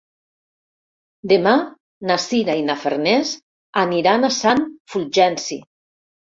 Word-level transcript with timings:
Demà 1.31 1.51
na 2.11 2.17
Sira 2.23 2.55
i 2.61 2.63
na 2.69 2.77
Farners 2.85 3.35
aniran 3.83 4.31
a 4.31 4.33
Sant 4.39 4.65
Fulgenci. 4.95 5.61